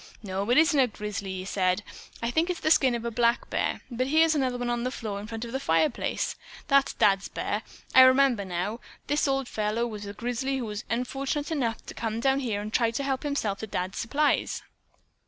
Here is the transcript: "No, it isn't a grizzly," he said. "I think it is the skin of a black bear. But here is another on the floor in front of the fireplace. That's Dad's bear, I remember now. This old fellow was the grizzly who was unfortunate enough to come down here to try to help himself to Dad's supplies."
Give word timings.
"No, 0.23 0.49
it 0.49 0.57
isn't 0.57 0.79
a 0.79 0.87
grizzly," 0.87 1.33
he 1.35 1.45
said. 1.45 1.83
"I 2.23 2.31
think 2.31 2.49
it 2.49 2.53
is 2.53 2.59
the 2.61 2.71
skin 2.71 2.95
of 2.95 3.05
a 3.05 3.11
black 3.11 3.51
bear. 3.51 3.81
But 3.91 4.07
here 4.07 4.25
is 4.25 4.33
another 4.33 4.67
on 4.67 4.83
the 4.83 4.89
floor 4.89 5.19
in 5.19 5.27
front 5.27 5.45
of 5.45 5.51
the 5.51 5.59
fireplace. 5.59 6.35
That's 6.67 6.93
Dad's 6.95 7.27
bear, 7.27 7.61
I 7.93 8.01
remember 8.01 8.43
now. 8.43 8.79
This 9.05 9.27
old 9.27 9.47
fellow 9.47 9.85
was 9.85 10.05
the 10.05 10.13
grizzly 10.13 10.57
who 10.57 10.65
was 10.65 10.85
unfortunate 10.89 11.51
enough 11.51 11.85
to 11.85 11.93
come 11.93 12.19
down 12.19 12.39
here 12.39 12.63
to 12.63 12.69
try 12.71 12.89
to 12.89 13.03
help 13.03 13.21
himself 13.21 13.59
to 13.59 13.67
Dad's 13.67 13.99
supplies." 13.99 14.63